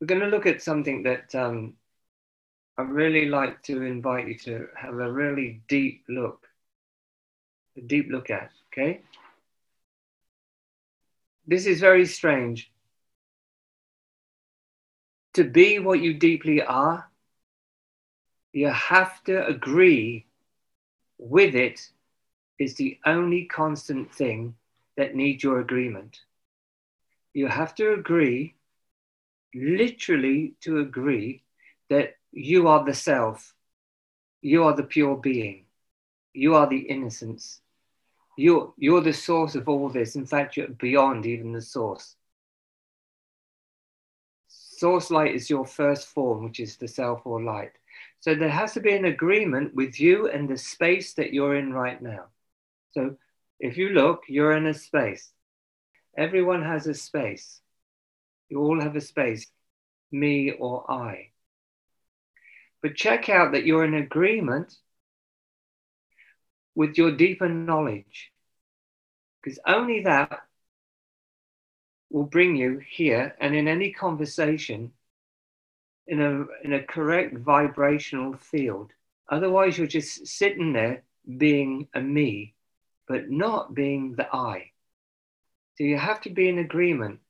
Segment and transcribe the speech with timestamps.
[0.00, 1.74] we're going to look at something that um,
[2.78, 6.46] I really like to invite you to have a really deep look,
[7.76, 9.00] a deep look at, okay?
[11.46, 12.70] This is very strange.
[15.34, 17.10] To be what you deeply are,
[18.52, 20.26] you have to agree
[21.18, 21.90] with it
[22.58, 24.54] is the only constant thing
[24.96, 26.20] that needs your agreement.
[27.32, 28.54] You have to agree,
[29.54, 31.42] literally to agree,
[31.88, 33.54] that you are the self,
[34.42, 35.64] you are the pure being,
[36.32, 37.60] you are the innocence.
[38.36, 40.16] You're, you're the source of all this.
[40.16, 42.16] In fact, you're beyond even the source.
[44.48, 47.72] Source light is your first form, which is the self or light.
[48.20, 51.72] So there has to be an agreement with you and the space that you're in
[51.72, 52.26] right now.
[52.92, 53.16] So
[53.58, 55.32] if you look, you're in a space.
[56.16, 57.60] Everyone has a space.
[58.50, 59.46] You all have a space,
[60.10, 61.30] me or I.
[62.82, 64.76] But check out that you're in agreement
[66.74, 68.32] with your deeper knowledge,
[69.42, 70.40] because only that
[72.10, 74.92] will bring you here and in any conversation
[76.06, 78.90] in a, in a correct vibrational field.
[79.28, 81.04] Otherwise, you're just sitting there
[81.38, 82.54] being a me,
[83.06, 84.72] but not being the I.
[85.76, 87.20] So you have to be in agreement.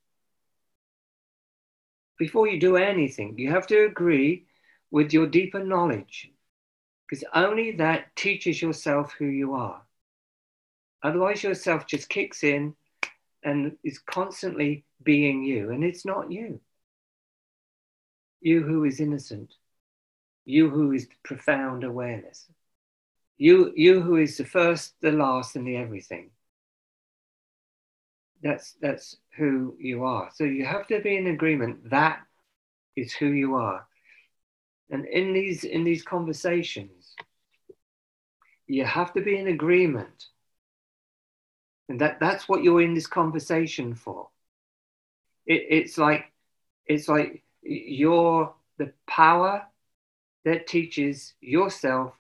[2.21, 4.45] Before you do anything, you have to agree
[4.91, 6.31] with your deeper knowledge,
[7.09, 9.81] because only that teaches yourself who you are.
[11.03, 12.75] Otherwise, yourself just kicks in
[13.43, 16.61] and is constantly being you, and it's not you
[18.43, 19.55] you who is innocent,
[20.45, 22.47] you who is profound awareness,
[23.39, 26.31] you, you who is the first, the last, and the everything.
[28.43, 30.31] That's, that's who you are.
[30.35, 32.21] So you have to be in agreement that
[32.97, 33.87] is who you are.
[34.91, 37.15] And in these, in these conversations,
[38.67, 40.27] you have to be in agreement.
[41.89, 44.29] And that, that's what you're in this conversation for.
[45.47, 46.33] It, it's like,
[46.87, 49.67] it's like you're the power
[50.45, 52.15] that teaches yourself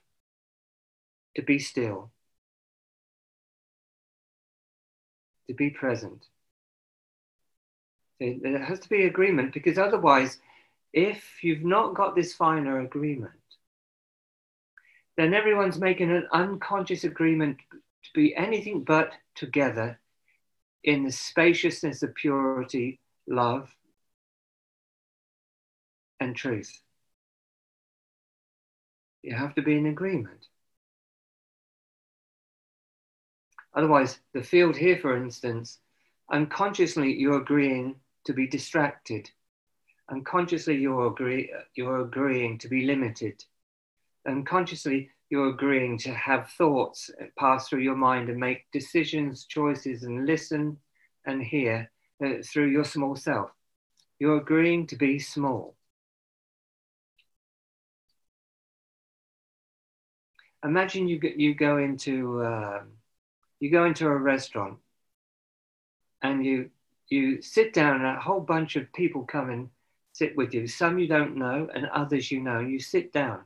[1.36, 2.10] to be still,
[5.50, 6.26] to be present.
[8.20, 10.38] There has to be agreement because otherwise,
[10.92, 13.32] if you've not got this finer agreement,
[15.16, 19.98] then everyone's making an unconscious agreement to be anything but together
[20.84, 23.74] in the spaciousness of purity, love,
[26.20, 26.80] and truth.
[29.22, 30.46] You have to be in agreement.
[33.74, 35.78] Otherwise, the field here, for instance,
[36.30, 39.30] unconsciously you're agreeing to be distracted.
[40.10, 43.44] Unconsciously you're, agree, you're agreeing to be limited.
[44.26, 50.26] Unconsciously you're agreeing to have thoughts pass through your mind and make decisions, choices, and
[50.26, 50.76] listen
[51.26, 51.90] and hear
[52.24, 53.50] uh, through your small self.
[54.18, 55.76] You're agreeing to be small.
[60.64, 62.82] imagine you you go into uh,
[63.60, 64.78] you go into a restaurant
[66.22, 66.70] and you
[67.08, 69.68] you sit down and a whole bunch of people come and
[70.12, 70.66] sit with you.
[70.66, 72.60] Some you don't know and others you know.
[72.60, 73.40] You sit down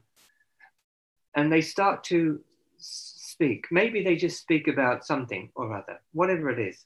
[1.35, 2.41] and they start to
[2.79, 3.67] speak.
[3.71, 6.85] Maybe they just speak about something or other whatever it is.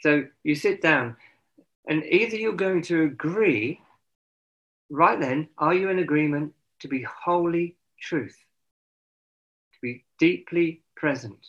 [0.00, 1.16] So you sit down
[1.88, 3.80] and either you're going to agree
[4.90, 8.36] right then are you in agreement to be wholly truth,
[9.72, 11.48] to be deeply present?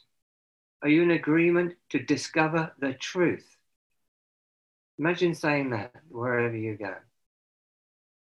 [0.81, 3.57] Are you in agreement to discover the truth?
[4.99, 6.95] Imagine saying that wherever you go.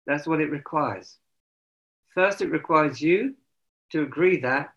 [0.06, 1.18] That's what it requires.
[2.14, 3.36] First, it requires you
[3.92, 4.70] to agree that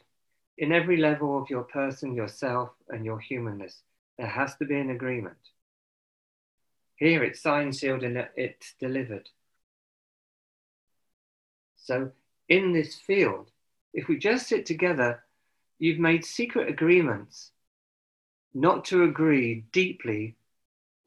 [0.58, 3.82] in every level of your person, yourself, and your humanness,
[4.18, 5.38] there has to be an agreement.
[6.97, 9.30] Here it's signed, sealed, and it's delivered.
[11.77, 12.10] So
[12.50, 13.50] in this field.
[13.94, 15.22] If we just sit together,
[15.80, 17.50] you've made secret agreements
[18.54, 20.36] not to agree deeply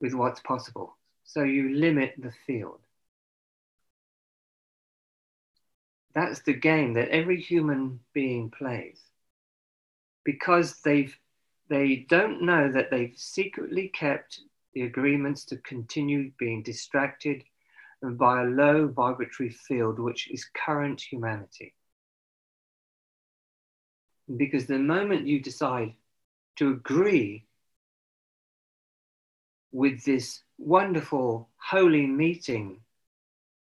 [0.02, 0.98] with what's possible.
[1.24, 2.80] So you limit the field.
[6.14, 9.00] That's the game that every human being plays
[10.24, 11.18] because they've
[11.70, 14.42] they don't know that they've secretly kept
[14.74, 17.44] the agreements to continue being distracted
[18.02, 21.74] by a low vibratory field, which is current humanity.
[24.38, 25.94] Because the moment you decide
[26.56, 27.46] to agree
[29.72, 32.80] with this wonderful, holy meeting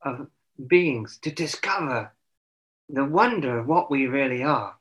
[0.02, 0.28] of
[0.68, 2.12] beings to discover
[2.90, 4.76] the wonder of what we really are.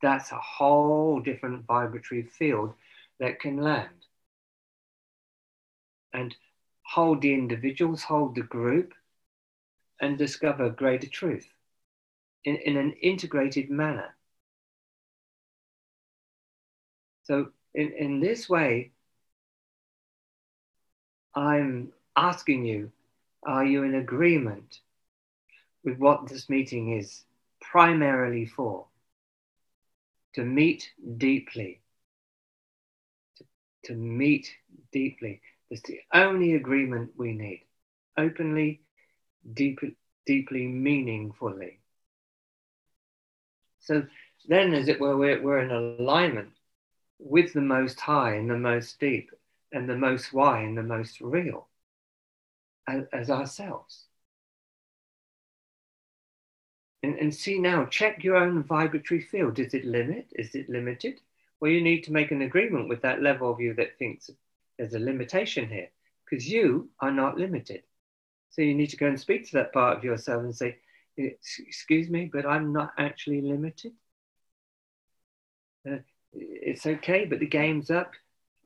[0.00, 2.72] That's a whole different vibratory field
[3.20, 4.06] that can land.
[6.12, 6.34] And
[6.82, 8.94] hold the individuals, hold the group,
[10.00, 11.46] and discover greater truth
[12.44, 14.14] in, in an integrated manner.
[17.24, 18.90] So, in, in this way,
[21.34, 22.92] I'm asking you
[23.44, 24.80] are you in agreement
[25.84, 27.24] with what this meeting is
[27.60, 28.86] primarily for?
[30.34, 31.80] To meet deeply.
[33.38, 33.44] To,
[33.84, 34.48] to meet
[34.92, 35.40] deeply.
[35.70, 37.64] That's the only agreement we need.
[38.16, 38.82] Openly,
[39.54, 39.80] deep,
[40.24, 41.81] deeply, meaningfully.
[43.82, 44.06] So
[44.48, 46.50] then, as it were, we're, we're in alignment
[47.18, 49.30] with the most high and the most deep
[49.72, 51.68] and the most why and the most real
[52.88, 54.06] as, as ourselves.
[57.02, 59.58] And, and see now, check your own vibratory field.
[59.58, 60.28] Is it limit?
[60.32, 61.20] Is it limited?
[61.60, 64.30] Well, you need to make an agreement with that level of you that thinks
[64.78, 65.88] there's a limitation here,
[66.24, 67.82] because you are not limited.
[68.50, 70.78] So you need to go and speak to that part of yourself and say,
[71.16, 73.92] Excuse me, but I'm not actually limited.
[75.88, 75.98] Uh,
[76.32, 78.12] it's okay, but the game's up.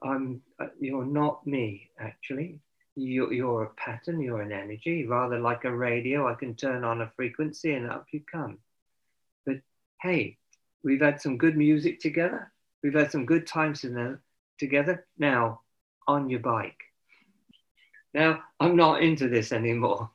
[0.03, 2.61] I'm, uh, you're not me, actually
[2.97, 6.29] you, you're a pattern, you're an energy, rather like a radio.
[6.29, 8.59] I can turn on a frequency and up you come.
[9.45, 9.57] But
[10.01, 10.39] hey,
[10.83, 12.51] we've had some good music together.
[12.83, 13.85] We've had some good times
[14.59, 15.07] together.
[15.19, 15.61] Now,
[16.09, 16.79] on your bike.
[18.15, 20.11] Now, I'm not into this anymore.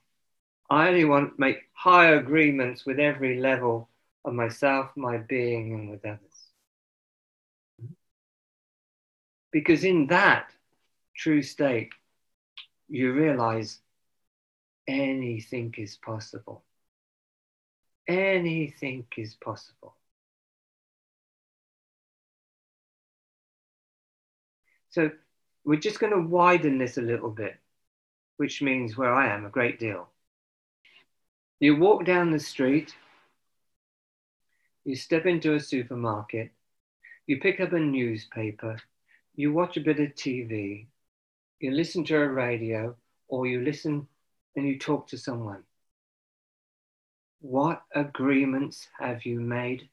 [0.72, 3.90] I only want to make higher agreements with every level
[4.24, 6.48] of myself, my being, and with others.
[9.52, 10.50] Because in that
[11.14, 11.90] true state,
[12.88, 13.82] you realize
[14.88, 16.64] anything is possible.
[18.08, 19.98] Anything is possible.
[24.90, 25.12] So
[25.66, 27.58] we're just going to widen this a little bit,
[28.38, 30.11] which means where I am a great deal.
[31.62, 32.96] You walk down the street,
[34.84, 36.50] you step into a supermarket,
[37.28, 38.80] you pick up a newspaper,
[39.36, 40.88] you watch a bit of TV,
[41.60, 42.96] you listen to a radio
[43.28, 44.08] or you listen
[44.56, 45.62] and you talk to someone.
[47.42, 49.88] What agreements have you made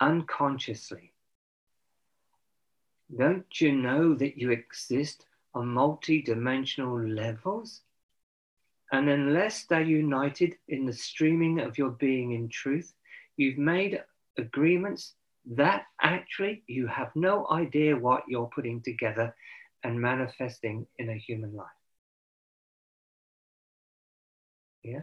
[0.00, 1.12] unconsciously?
[3.16, 7.82] Don't you know that you exist on multi-dimensional levels?
[8.92, 12.92] And unless they're united in the streaming of your being in truth,
[13.36, 14.02] you've made
[14.36, 15.14] agreements
[15.52, 19.34] that actually you have no idea what you're putting together
[19.84, 21.66] and manifesting in a human life.
[24.82, 25.00] Yeah?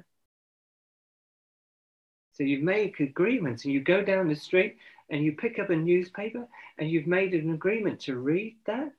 [2.33, 4.77] So you make agreements and you go down the street
[5.09, 6.47] and you pick up a newspaper
[6.77, 8.91] and you've made an agreement to read that.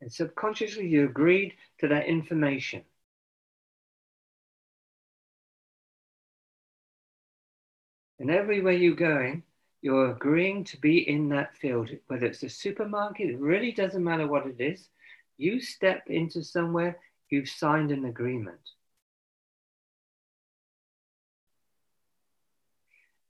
[0.00, 2.82] And subconsciously you agreed to that information.
[8.18, 9.42] And everywhere you're going,
[9.82, 14.26] you're agreeing to be in that field, whether it's a supermarket, it really doesn't matter
[14.26, 14.88] what it is.
[15.36, 18.58] You step into somewhere, you've signed an agreement.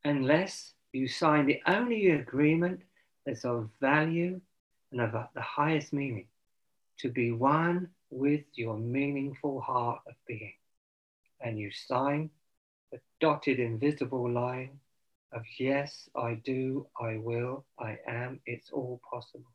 [0.05, 2.81] Unless you sign the only agreement
[3.25, 4.41] that's of value
[4.93, 6.27] and of the highest meaning,
[6.99, 10.55] to be one with your meaningful heart of being.
[11.41, 12.31] And you sign
[12.93, 14.81] the dotted invisible line
[15.33, 19.51] of yes, I do, I will, I am, it's all possible.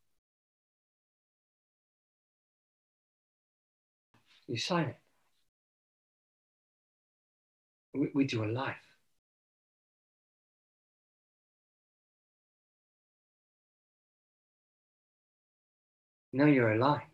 [4.47, 4.97] You sign it.
[8.27, 8.75] Do a life.
[16.33, 17.10] Now you're aligned.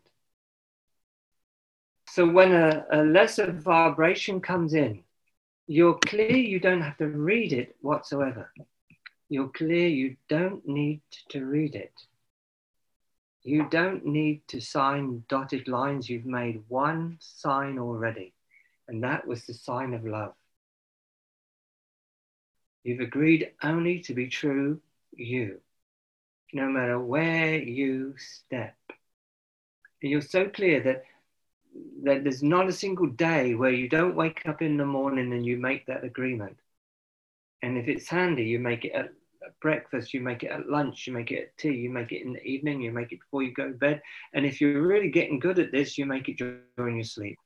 [2.18, 5.04] So when a, a lesser vibration comes in,
[5.68, 8.52] you're clear you don't have to read it whatsoever.
[9.28, 11.92] You're clear you don't need to read it.
[13.44, 16.10] You don't need to sign dotted lines.
[16.10, 18.34] You've made one sign already,
[18.88, 20.34] and that was the sign of love.
[22.82, 24.80] You've agreed only to be true
[25.12, 25.60] you,
[26.52, 28.74] no matter where you step.
[30.02, 31.04] And you're so clear that
[32.02, 35.44] that there's not a single day where you don't wake up in the morning and
[35.44, 36.56] you make that agreement.
[37.62, 39.12] And if it's handy, you make it at
[39.60, 42.32] breakfast, you make it at lunch, you make it at tea, you make it in
[42.32, 44.02] the evening, you make it before you go to bed.
[44.32, 46.38] And if you're really getting good at this, you make it
[46.76, 47.38] during your sleep.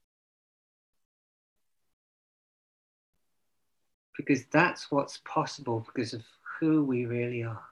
[4.17, 6.23] Because that's what's possible because of
[6.61, 7.72] who we really are.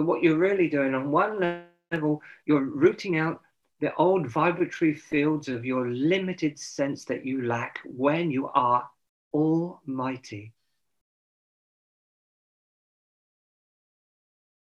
[0.00, 3.42] So, what you're really doing on one level, you're rooting out
[3.80, 8.88] the old vibratory fields of your limited sense that you lack when you are
[9.34, 10.54] almighty,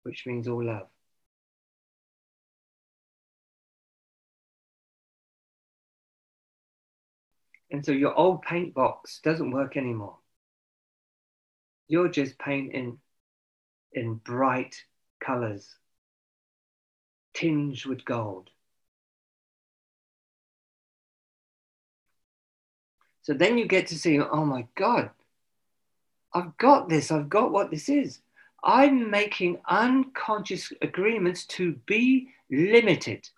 [0.04, 0.88] which means all love.
[7.70, 10.16] And so your old paint box doesn't work anymore.
[11.87, 12.99] You're just painting
[13.92, 14.75] in bright
[15.20, 15.76] colors,
[17.34, 18.50] tinged with gold.
[23.22, 25.10] So then you get to see, oh my God,
[26.32, 28.20] I've got this, I've got what this is.
[28.64, 33.28] I'm making unconscious agreements to be limited.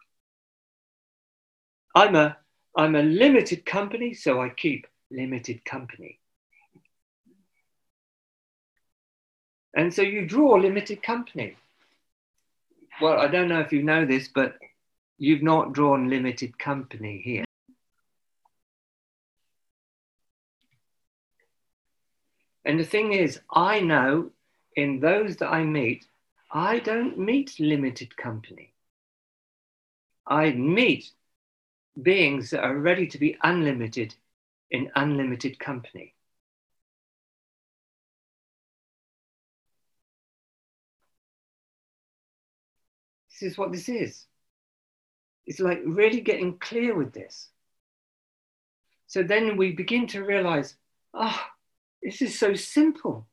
[1.94, 2.37] I'm a,
[2.76, 6.20] I'm a limited company, so I keep limited company.
[9.75, 11.56] And so you draw limited company.
[13.00, 14.59] Well, I don't know if you know this, but
[15.16, 17.45] you've not drawn limited company here.
[22.64, 24.30] And the thing is, I know
[24.76, 26.07] in those that I meet,
[26.52, 28.75] I don't meet limited company.
[30.26, 31.11] I meet
[32.00, 34.14] beings that are ready to be unlimited
[34.71, 36.14] in unlimited company.
[43.40, 44.26] This is what this is.
[45.47, 47.49] It's like really getting clear with this.
[49.06, 50.76] So then we begin to realize,
[51.14, 51.50] ah, oh,
[52.02, 53.26] this is so simple.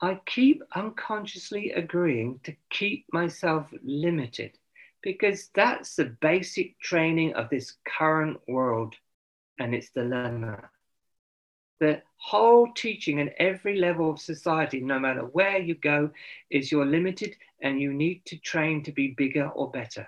[0.00, 4.58] I keep unconsciously agreeing to keep myself limited
[5.02, 8.94] because that's the basic training of this current world
[9.58, 10.70] and its dilemma.
[11.80, 16.10] The whole teaching in every level of society, no matter where you go,
[16.50, 20.06] is you're limited and you need to train to be bigger or better.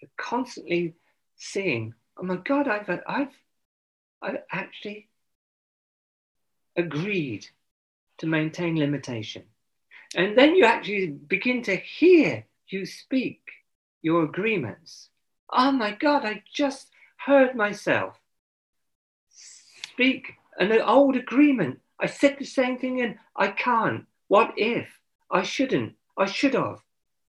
[0.00, 0.94] So constantly
[1.36, 3.28] seeing oh my God, I've, I've,
[4.20, 5.08] I've actually
[6.76, 7.46] agreed
[8.18, 9.42] to maintain limitation.
[10.14, 13.40] And then you actually begin to hear you speak
[14.02, 15.08] your agreements.
[15.50, 16.88] Oh my God, I just
[17.24, 18.18] heard myself
[19.30, 21.80] speak an old agreement.
[21.98, 24.06] I said the same thing and I can't.
[24.28, 24.88] What if?
[25.30, 25.94] I shouldn't.
[26.16, 26.80] I should have.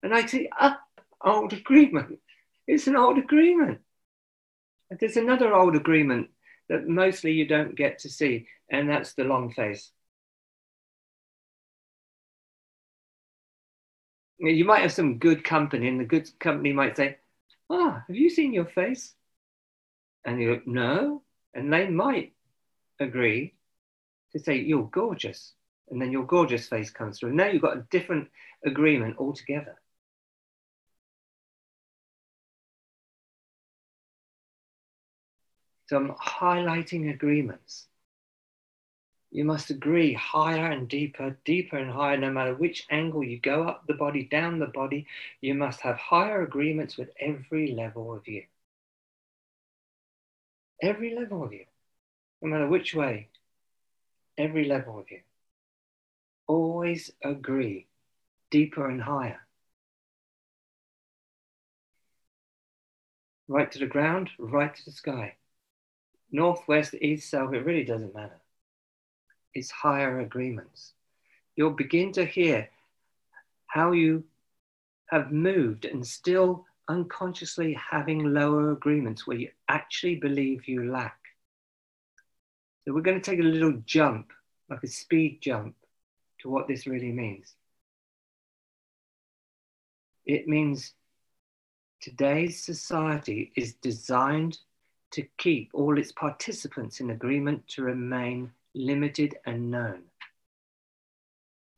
[0.01, 0.79] And I say, ah,
[1.23, 2.19] old agreement.
[2.67, 3.79] It's an old agreement.
[4.99, 6.29] There's another old agreement
[6.69, 9.91] that mostly you don't get to see, and that's the long face.
[14.39, 17.17] You might have some good company, and the good company might say,
[17.69, 19.13] Ah, have you seen your face?
[20.25, 21.21] And you go, No.
[21.53, 22.33] And they might
[22.99, 23.53] agree
[24.31, 25.53] to say, You're gorgeous.
[25.89, 27.33] And then your gorgeous face comes through.
[27.33, 28.29] Now you've got a different
[28.65, 29.77] agreement altogether.
[35.93, 37.85] some highlighting agreements.
[39.29, 43.67] You must agree higher and deeper, deeper and higher, no matter which angle you go
[43.67, 45.05] up the body, down the body.
[45.39, 48.43] You must have higher agreements with every level of you.
[50.81, 51.65] Every level of you,
[52.41, 53.29] no matter which way,
[54.37, 55.21] every level of you.
[56.47, 57.87] Always agree
[58.51, 59.39] deeper and higher.
[63.47, 65.35] Right to the ground, right to the sky
[66.33, 68.41] northwest, east, south, it really doesn't matter.
[69.53, 70.93] It's higher agreements.
[71.55, 72.69] You'll begin to hear
[73.67, 74.23] how you
[75.11, 81.17] have moved and still unconsciously having lower agreements where you actually believe you lack.
[82.85, 84.31] So we're going to take a little jump,
[84.69, 85.75] like a speed jump,
[86.41, 87.55] to what this really means.
[90.25, 90.93] It means
[92.01, 94.57] today's society is designed
[95.11, 100.03] to keep all its participants in agreement to remain limited and known.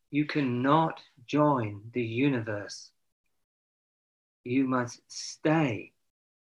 [0.10, 2.92] You cannot join the universe.
[4.46, 5.92] You must stay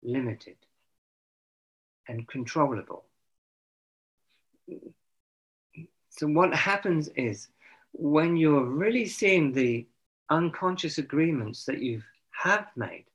[0.02, 0.56] limited
[2.08, 3.04] and controllable.
[6.10, 7.50] So, what happens is
[7.92, 9.86] when you're really seeing the
[10.30, 13.06] unconscious agreements that you have made,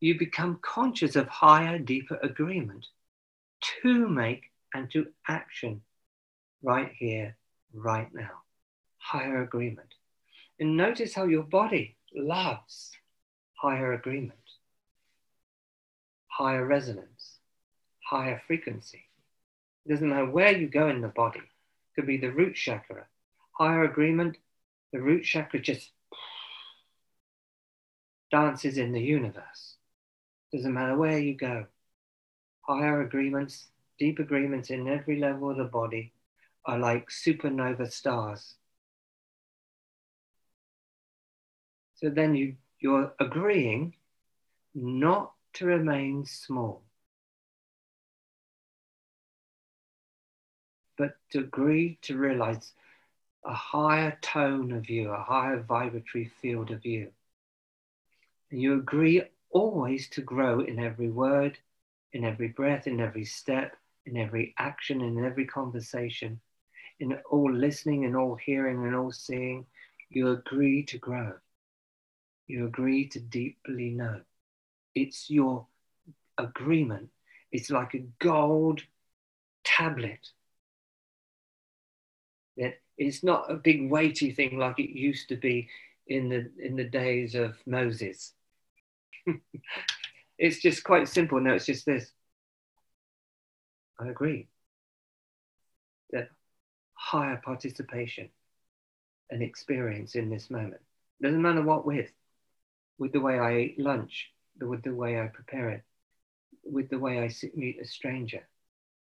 [0.00, 2.86] you become conscious of higher, deeper agreement
[3.82, 5.82] to make and to action
[6.62, 7.36] right here,
[7.74, 8.42] right now.
[8.96, 9.94] Higher agreement.
[10.58, 12.92] And notice how your body loves
[13.60, 14.38] higher agreement,
[16.28, 17.38] higher resonance,
[18.08, 19.04] higher frequency.
[19.84, 21.40] It doesn't matter where you go in the body.
[21.40, 23.06] It could be the root chakra.
[23.52, 24.36] Higher agreement,
[24.92, 25.90] the root chakra just
[28.30, 29.76] dances in the universe.
[30.52, 31.66] Doesn't matter where you go.
[32.62, 33.66] Higher agreements,
[33.98, 36.12] deep agreements in every level of the body
[36.64, 38.54] are like supernova stars.
[41.94, 43.94] So then you, you're agreeing
[44.74, 46.82] not to remain small,
[50.96, 52.72] but to agree to realize
[53.44, 57.12] a higher tone of you, a higher vibratory field of you.
[58.50, 61.58] And you agree always to grow in every word,
[62.12, 66.40] in every breath, in every step, in every action, in every conversation,
[67.00, 69.66] in all listening and all hearing and all seeing.
[70.10, 71.40] You agree to grow.
[72.46, 74.20] You agree to deeply know.
[74.94, 75.66] It's your
[76.38, 77.10] agreement.
[77.52, 78.82] It's like a gold
[79.64, 80.30] tablet
[82.56, 85.68] that it's not a big weighty thing like it used to be
[86.06, 88.32] in the in the days of Moses.
[90.38, 91.40] it's just quite simple.
[91.40, 92.12] No, it's just this.
[93.98, 94.48] I agree
[96.12, 96.28] that
[96.94, 98.28] higher participation
[99.30, 100.80] and experience in this moment
[101.20, 102.10] doesn't matter what with,
[102.98, 105.82] with the way I eat lunch, with the way I prepare it,
[106.64, 108.48] with the way I meet a stranger,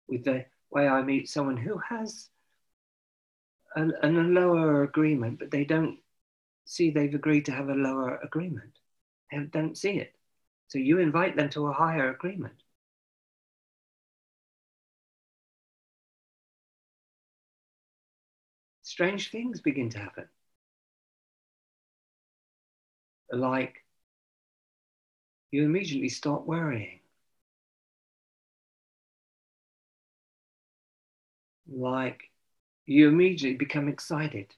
[0.08, 2.28] with the way I meet someone who has
[3.76, 5.98] a, a lower agreement, but they don't
[6.64, 8.78] see they've agreed to have a lower agreement.
[9.30, 10.14] They don't see it.
[10.68, 12.54] So you invite them to a higher agreement.
[18.82, 20.28] Strange things begin to happen.
[23.33, 23.84] Like
[25.55, 26.99] you immediately stop worrying.
[31.69, 32.31] Like
[32.87, 34.53] you immediately become excited.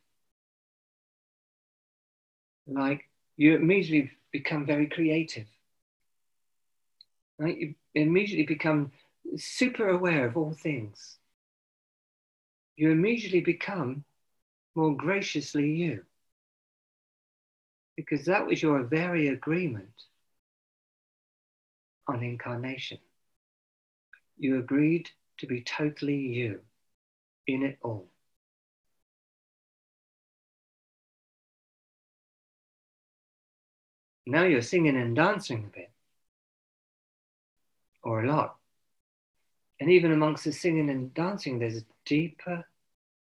[2.66, 5.46] Like you immediately become very creative.
[7.38, 8.92] Like You immediately become
[9.36, 11.18] super aware of all things.
[12.76, 14.04] You immediately become
[14.74, 16.06] more graciously you.
[17.96, 19.92] Because that was your very agreement
[22.08, 22.98] on incarnation.
[24.38, 26.60] You agreed to be totally you
[27.46, 28.08] in it all.
[34.26, 35.90] Now you're singing and dancing a bit,
[38.02, 38.56] or a lot.
[39.78, 42.66] And even amongst the singing and dancing, there's a deeper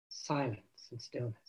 [0.09, 1.48] silence and stillness.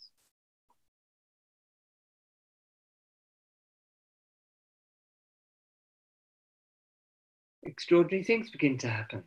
[7.62, 9.24] Extraordinary things begin to happen.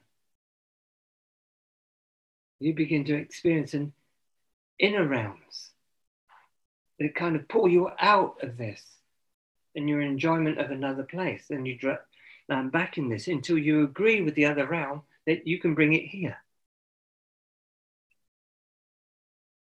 [2.60, 3.94] You begin to experience an
[4.80, 5.72] inner realms
[7.00, 8.82] that kind of pull you out of this
[9.76, 11.46] and your enjoyment of another place.
[11.50, 12.00] Then you land
[12.50, 15.94] um, back in this until you agree with the other realm that you can bring
[15.94, 16.38] it here.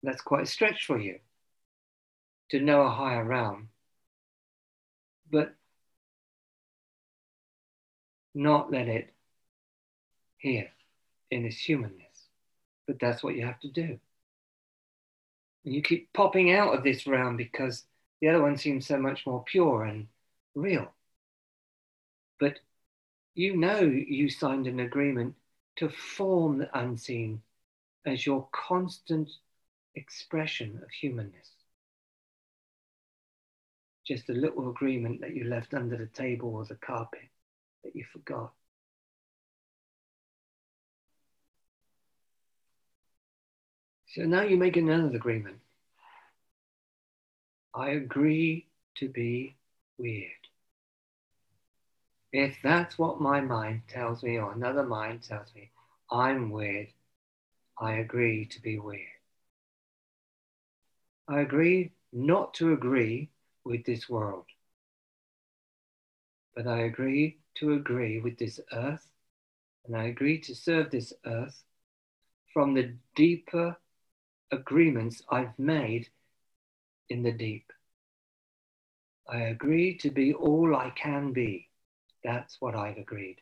[0.02, 1.18] That's quite a stretch for you
[2.50, 3.70] to know a higher realm,
[5.30, 5.54] but
[8.34, 9.12] not let it
[10.38, 10.70] here
[11.30, 12.28] in its humanness.
[12.86, 13.98] But that's what you have to do.
[15.64, 17.84] And you keep popping out of this realm because
[18.20, 20.06] the other one seems so much more pure and
[20.54, 20.92] real.
[22.38, 22.58] But
[23.34, 25.34] you know you signed an agreement
[25.76, 27.42] to form the unseen
[28.06, 29.30] as your constant
[29.94, 31.50] expression of humanness.
[34.06, 37.30] Just a little agreement that you left under the table or the carpet
[37.84, 38.52] that you forgot.
[44.14, 45.60] So now you make another agreement.
[47.74, 48.66] I agree
[48.96, 49.56] to be
[49.98, 50.30] weird.
[52.32, 55.70] If that's what my mind tells me, or another mind tells me,
[56.10, 56.88] I'm weird,
[57.80, 59.08] I agree to be weird.
[61.28, 63.30] I agree not to agree
[63.64, 64.46] with this world,
[66.54, 69.10] but I agree to agree with this earth,
[69.86, 71.64] and I agree to serve this earth
[72.52, 73.76] from the deeper
[74.52, 76.08] agreements I've made
[77.10, 77.72] in the deep.
[79.28, 81.68] I agree to be all I can be
[82.24, 83.36] That's what I've agreed.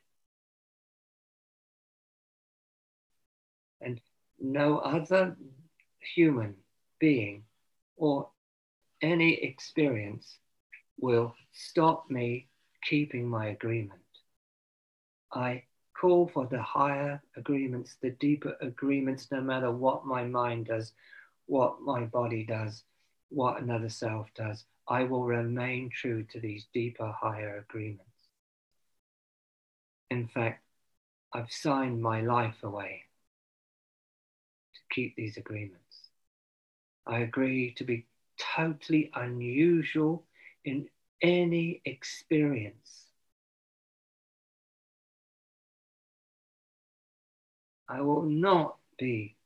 [3.80, 4.00] And
[4.40, 5.36] no other
[6.14, 6.54] human
[6.98, 7.44] being
[7.96, 8.28] or
[9.02, 10.38] any experience
[11.00, 12.48] will stop me
[12.82, 14.01] keeping my agreement.
[15.32, 15.64] I
[15.94, 20.92] call for the higher agreements, the deeper agreements, no matter what my mind does,
[21.46, 22.84] what my body does,
[23.30, 24.64] what another self does.
[24.88, 28.04] I will remain true to these deeper, higher agreements.
[30.10, 30.62] In fact,
[31.32, 33.04] I've signed my life away
[34.74, 36.10] to keep these agreements.
[37.06, 38.06] I agree to be
[38.38, 40.24] totally unusual
[40.64, 40.88] in
[41.22, 43.01] any experience.
[47.88, 49.36] I will not be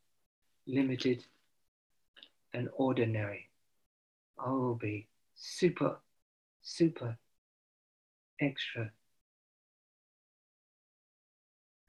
[0.66, 1.24] limited
[2.52, 3.48] and ordinary.
[4.38, 5.98] I will be super,
[6.62, 7.16] super,
[8.40, 8.90] extra,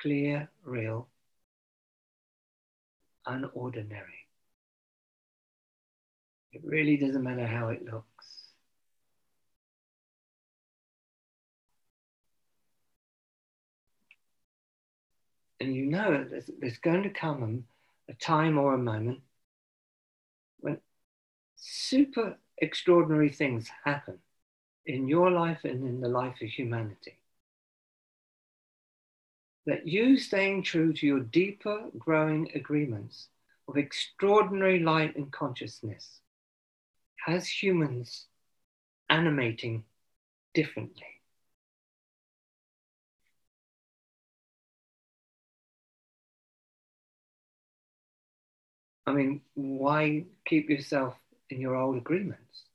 [0.01, 1.07] clear, real,
[3.27, 4.25] unordinary.
[6.53, 8.36] It really doesn't matter how it looks.
[15.59, 17.65] And you know there's, there's going to come
[18.07, 19.21] a, a time or a moment
[20.59, 20.77] when
[21.55, 24.19] super extraordinary things happen
[24.85, 27.17] in your life and in the life of humanity.
[29.65, 33.27] That you staying true to your deeper growing agreements
[33.67, 36.21] of extraordinary light and consciousness
[37.25, 38.27] has humans
[39.09, 39.83] animating
[40.53, 41.16] differently.
[49.07, 51.15] I mean, why keep yourself
[51.49, 52.65] in your old agreements?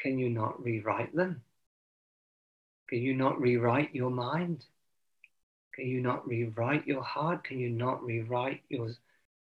[0.00, 1.42] Can you not rewrite them?
[2.88, 4.64] Can you not rewrite your mind?
[5.74, 7.44] Can you not rewrite your heart?
[7.44, 8.88] Can you not rewrite your,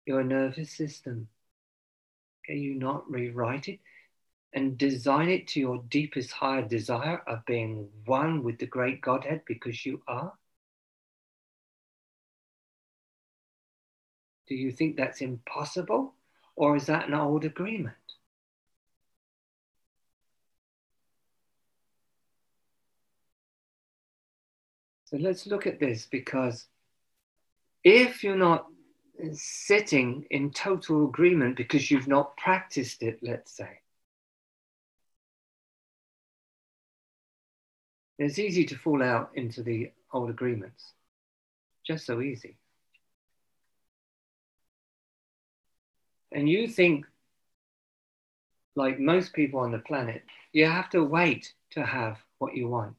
[0.07, 1.29] your nervous system?
[2.45, 3.81] Can you not rewrite it
[4.53, 9.43] and design it to your deepest, higher desire of being one with the great Godhead
[9.47, 10.33] because you are?
[14.49, 16.15] Do you think that's impossible?
[16.57, 17.95] Or is that an old agreement?
[25.05, 26.67] So let's look at this because
[27.83, 28.67] if you're not
[29.33, 33.81] sitting in total agreement because you've not practiced it, let's say,
[38.19, 40.93] it's easy to fall out into the old agreements.
[41.87, 42.58] Just so easy.
[46.33, 47.07] And you think,
[48.75, 52.97] like most people on the planet, you have to wait to have what you want.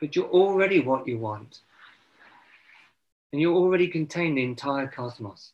[0.00, 1.60] But you're already what you want.
[3.32, 5.52] And you already contain the entire cosmos.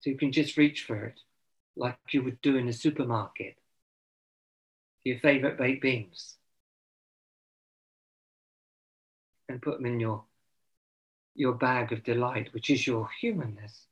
[0.00, 1.20] So you can just reach for it
[1.76, 3.56] like you would do in a supermarket.
[5.04, 6.36] Your favorite baked beans.
[9.48, 10.24] And put them in your
[11.34, 13.86] your bag of delight, which is your humanness.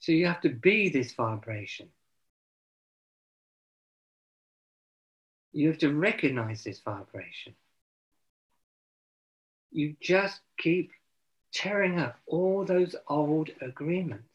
[0.00, 1.88] So you have to be this vibration.
[5.52, 7.54] You have to recognize this vibration.
[9.70, 10.90] You just keep
[11.52, 14.26] tearing up all those old agreements.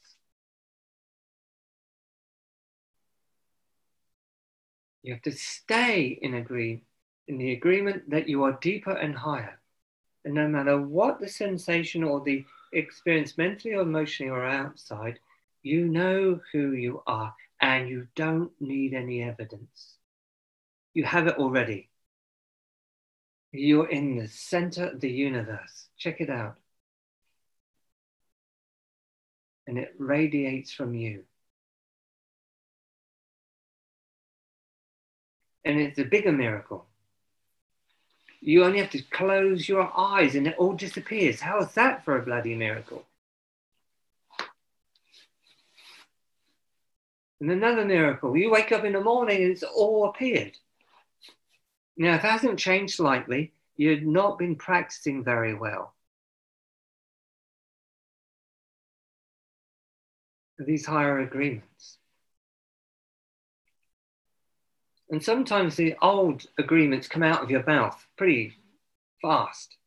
[5.04, 6.87] You have to stay in agreement
[7.28, 9.60] in the agreement that you are deeper and higher.
[10.26, 15.20] And no matter what the sensation or the experience, mentally or emotionally or outside,
[15.64, 19.96] you know who you are and you don't need any evidence.
[20.94, 21.90] You have it already.
[23.52, 25.88] You're in the center of the universe.
[25.98, 26.58] Check it out.
[29.66, 31.24] And it radiates from you.
[35.66, 36.87] And it's a bigger miracle
[38.42, 41.42] you only have to close your eyes and it all disappears.
[41.42, 43.06] How is that for a bloody miracle?
[47.40, 50.58] And another miracle, you wake up in the morning and it's all appeared.
[51.96, 55.94] Now, if it hasn't changed slightly, you've not been practicing very well.
[60.60, 61.98] These higher agreements.
[65.10, 68.58] And sometimes the old agreements come out of your mouth pretty
[69.22, 69.78] fast.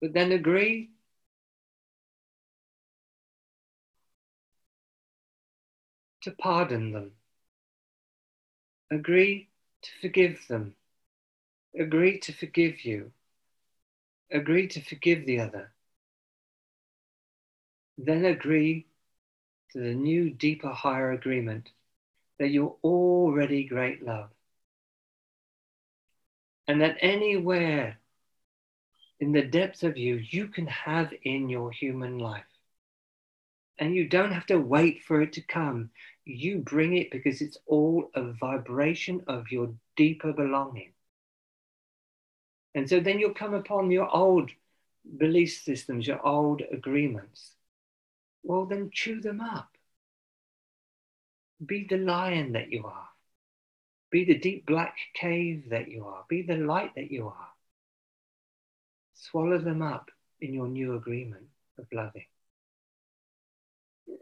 [0.00, 0.90] But then agree.
[6.22, 7.12] To pardon them.
[8.90, 9.48] Agree
[9.82, 10.74] to forgive them.
[11.78, 13.12] Agree to forgive you.
[14.30, 15.72] Agree to forgive the other.
[17.98, 18.86] Then agree
[19.72, 21.70] to the new, deeper, higher agreement
[22.38, 24.30] that you're already great love.
[26.66, 27.98] And that anywhere
[29.20, 32.44] in the depths of you, you can have in your human life.
[33.78, 35.90] And you don't have to wait for it to come.
[36.24, 40.92] You bring it because it's all a vibration of your deeper belonging.
[42.74, 44.50] And so then you'll come upon your old
[45.16, 47.52] belief systems, your old agreements.
[48.42, 49.77] Well, then chew them up.
[51.64, 53.08] Be the lion that you are.
[54.10, 56.24] Be the deep black cave that you are.
[56.28, 57.48] Be the light that you are.
[59.14, 61.46] Swallow them up in your new agreement
[61.78, 62.26] of loving.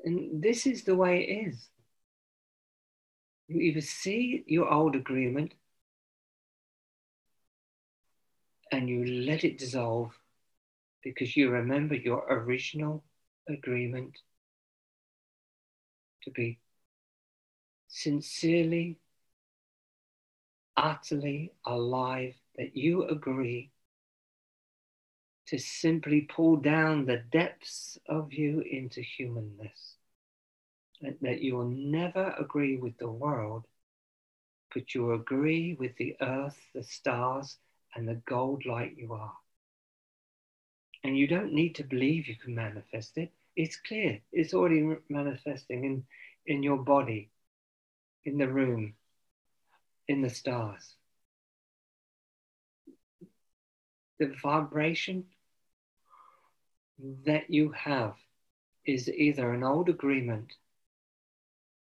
[0.05, 1.68] And this is the way it is.
[3.49, 5.53] You either see your old agreement
[8.72, 10.12] and you let it dissolve
[11.03, 13.05] because you remember your original
[13.49, 14.12] agreement
[16.25, 16.59] to be
[17.88, 18.99] sincerely,
[20.77, 23.70] utterly alive, that you agree
[25.46, 29.96] to simply pull down the depths of you into humanness.
[31.01, 33.64] That, that you will never agree with the world,
[34.75, 37.59] but you agree with the earth, the stars,
[37.94, 39.33] and the gold light you are.
[41.05, 43.31] And you don't need to believe you can manifest it.
[43.55, 44.20] It's clear.
[44.33, 46.05] It's already manifesting in,
[46.46, 47.31] in your body,
[48.26, 48.94] in the room,
[50.08, 50.94] in the stars.
[54.18, 55.24] The vibration
[57.24, 58.14] that you have
[58.84, 60.52] is either an old agreement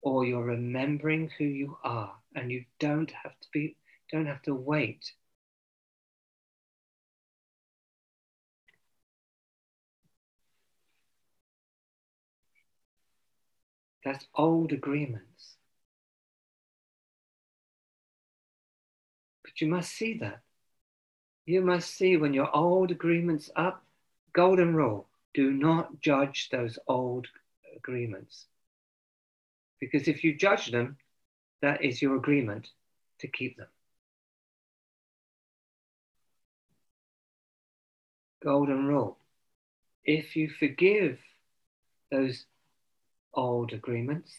[0.00, 3.76] or you're remembering who you are and you don't have to be
[4.12, 5.12] don't have to wait
[14.08, 15.57] That's old agreements.
[19.60, 20.40] You must see that.
[21.46, 23.82] You must see when your old agreements up,
[24.32, 27.26] golden rule, do not judge those old
[27.76, 28.46] agreements.
[29.80, 30.96] Because if you judge them,
[31.62, 32.68] that is your agreement
[33.20, 33.68] to keep them.
[38.42, 39.16] Golden rule.
[40.04, 41.18] If you forgive
[42.10, 42.44] those
[43.34, 44.38] old agreements,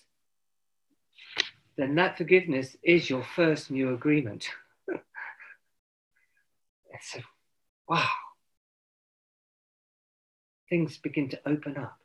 [1.75, 4.49] then that forgiveness is your first new agreement.
[7.01, 7.19] so,
[7.87, 8.07] wow,
[10.69, 11.99] things begin to open up.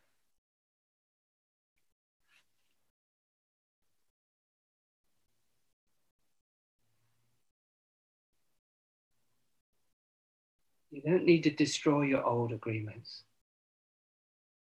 [10.90, 13.24] You don't need to destroy your old agreements.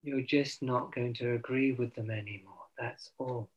[0.03, 2.65] You're just not going to agree with them anymore.
[2.77, 3.49] That's all.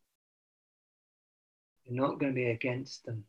[1.84, 3.24] You're not going to be against them.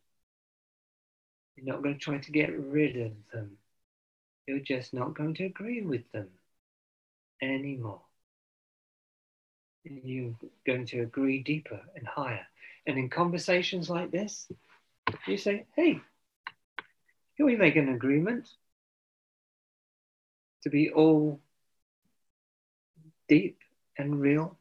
[1.56, 3.58] You're not going to try to get rid of them.
[4.48, 6.30] You're just not going to agree with them
[7.42, 8.02] anymore.
[9.84, 10.36] You're
[10.66, 12.46] going to agree deeper and higher.
[12.86, 14.48] And in conversations like this,
[15.28, 16.00] you say, hey,
[17.38, 18.48] can we make an agreement
[20.64, 21.40] to be all
[23.28, 23.58] deep
[23.98, 24.58] and real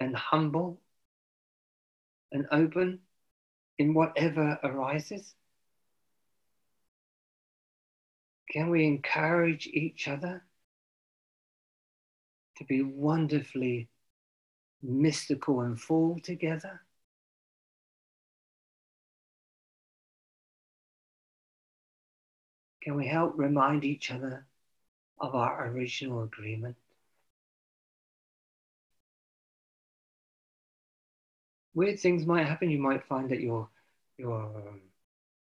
[0.00, 0.78] and humble
[2.32, 3.00] and open
[3.78, 5.34] in whatever arises?
[8.50, 10.44] Can we encourage each other
[12.56, 13.88] to be wonderfully
[14.82, 16.82] mystical and full together?
[22.82, 24.46] Can we help remind each other
[25.18, 26.76] of our original agreement?
[31.74, 32.70] Weird things might happen.
[32.70, 33.68] You might find that you're
[34.16, 34.80] you're um,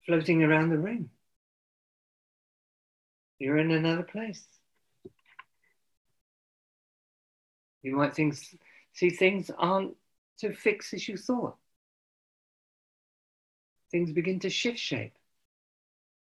[0.04, 1.10] floating around the ring.
[3.38, 4.44] You're in another place.
[7.82, 8.34] You might think
[8.92, 9.96] see things aren't
[10.36, 11.56] so fixed as you thought.
[13.90, 15.14] Things begin to shift shape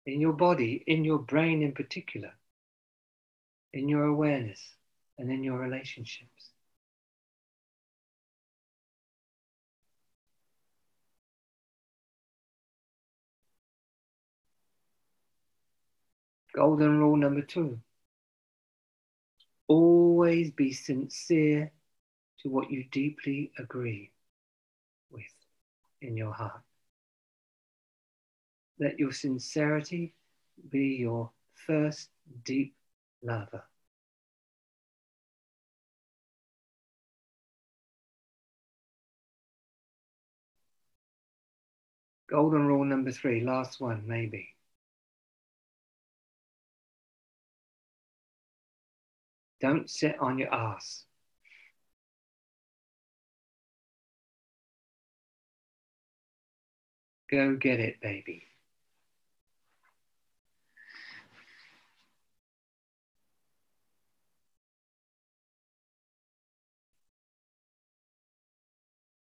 [0.04, 2.32] in your body, in your brain in particular,
[3.72, 4.60] in your awareness,
[5.18, 6.50] and in your relationships.
[16.56, 17.78] Golden rule number two
[19.68, 21.70] always be sincere
[22.38, 24.10] to what you deeply agree
[25.10, 25.34] with
[26.00, 26.62] in your heart.
[28.80, 30.14] Let your sincerity
[30.70, 31.30] be your
[31.66, 32.08] first
[32.42, 32.74] deep
[33.22, 33.64] lover.
[42.30, 44.55] Golden rule number three, last one, maybe.
[49.60, 51.04] Don't sit on your ass.
[57.30, 58.44] Go get it, baby.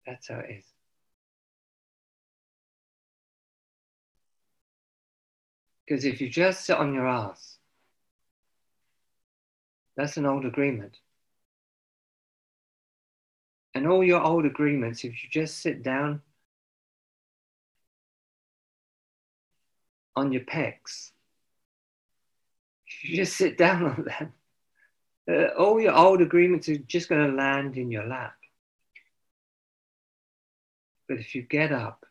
[0.07, 0.64] That's how it is.
[5.87, 7.52] Because if you just sit on your ass,
[9.96, 10.98] that's an old agreement.
[13.74, 16.20] And all your old agreements, if you just sit down
[20.14, 21.11] on your pecs,
[23.02, 24.33] you just sit down on them,
[25.31, 28.35] uh, all your old agreements are just going to land in your lap.
[31.09, 32.05] But if you get up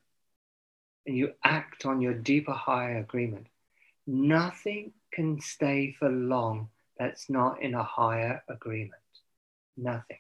[1.06, 3.48] and you act on your deeper, higher agreement,
[4.08, 6.70] nothing can stay for long
[7.02, 8.94] that's not in a higher agreement.
[9.76, 10.20] Nothing.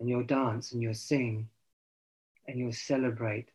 [0.00, 1.48] And you'll dance and you'll sing
[2.48, 3.50] and you'll celebrate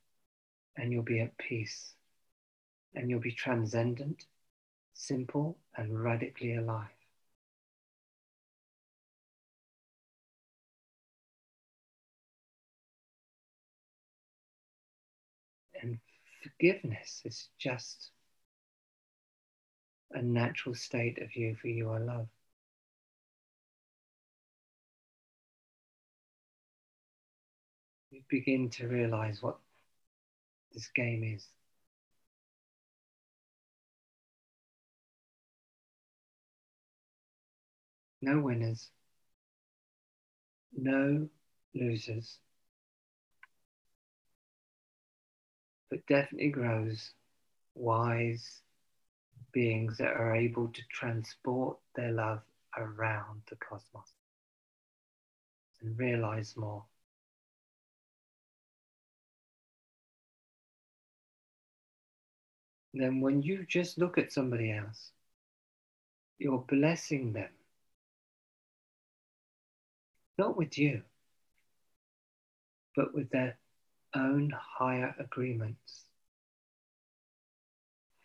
[0.77, 1.93] and you'll be at peace
[2.95, 4.27] and you'll be transcendent,
[4.93, 6.87] simple, and radically alive.
[15.81, 15.99] And
[16.41, 18.11] forgiveness is just
[20.13, 22.27] a natural state of you for you are love.
[28.11, 29.57] You begin to realize what
[30.73, 31.47] this game is.
[38.21, 38.89] No winners,
[40.77, 41.29] no
[41.73, 42.39] losers.
[45.91, 47.11] but definitely grows
[47.75, 48.61] wise
[49.51, 52.41] beings that are able to transport their love
[52.77, 54.13] around the cosmos
[55.81, 56.83] and realize more.
[62.93, 65.11] Then, when you just look at somebody else,
[66.39, 67.49] you're blessing them.
[70.37, 71.03] Not with you,
[72.95, 73.57] but with their
[74.13, 76.10] own higher agreements.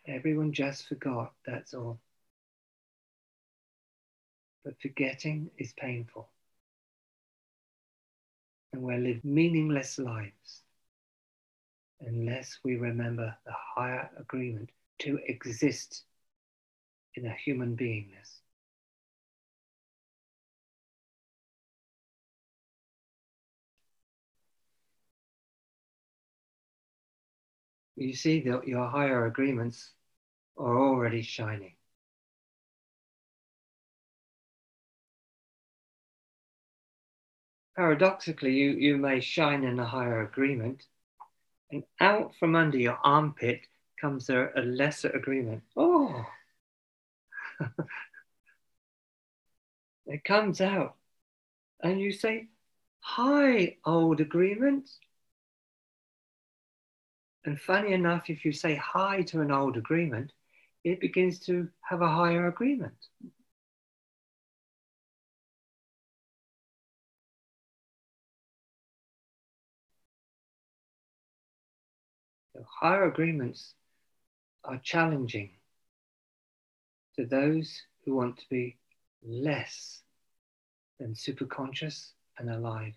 [0.07, 1.99] Everyone just forgot, that's all.
[4.63, 6.29] But forgetting is painful.
[8.71, 10.63] And we'll live meaningless lives
[11.99, 16.03] unless we remember the higher agreement to exist
[17.15, 18.39] in a human beingness.
[27.97, 29.89] you see that your higher agreements
[30.57, 31.73] are already shining.
[37.75, 40.87] Paradoxically, you, you may shine in a higher agreement,
[41.71, 43.67] and out from under your armpit
[44.01, 45.63] comes a, a lesser agreement.
[45.75, 46.25] Oh,
[50.07, 50.95] it comes out,
[51.83, 52.47] and you say,
[53.01, 54.89] Hi, old agreement.
[57.45, 60.33] And funny enough, if you say hi to an old agreement,
[60.83, 62.95] it begins to have a higher agreement.
[72.53, 73.73] So higher agreements
[74.63, 75.51] are challenging
[77.15, 78.77] to those who want to be
[79.23, 80.01] less
[80.99, 82.93] than superconscious and alive.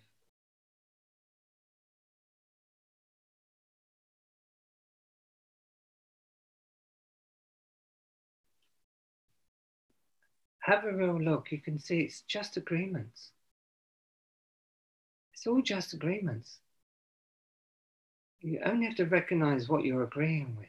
[10.61, 11.51] Have a real look.
[11.51, 13.31] You can see it's just agreements.
[15.33, 16.57] It's all just agreements.
[18.41, 20.67] You only have to recognize what you're agreeing with.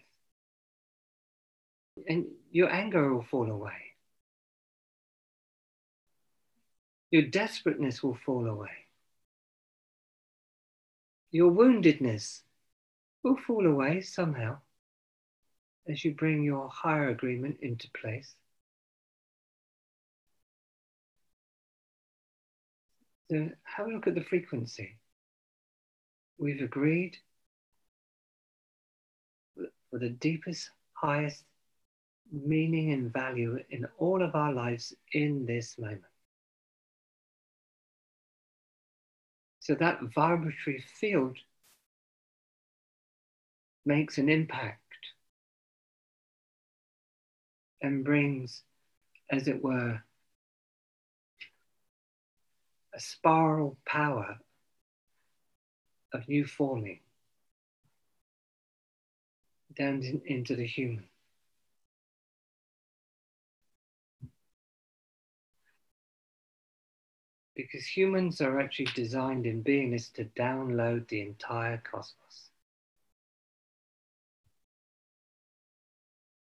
[2.08, 3.92] And your anger will fall away.
[7.10, 8.86] Your desperateness will fall away.
[11.30, 12.40] Your woundedness
[13.22, 14.58] will fall away somehow
[15.88, 18.34] as you bring your higher agreement into place.
[23.32, 24.98] So have a look at the frequency.
[26.36, 27.16] We've agreed
[29.56, 31.42] for the deepest, highest
[32.30, 36.02] meaning and value in all of our lives in this moment.
[39.60, 41.38] So that vibratory field
[43.86, 44.78] makes an impact
[47.80, 48.62] and brings,
[49.30, 50.02] as it were,
[52.94, 54.38] a spiral power
[56.12, 57.00] of new forming
[59.76, 61.04] down in, into the human.
[67.54, 72.21] Because humans are actually designed in beingness to download the entire cosmos.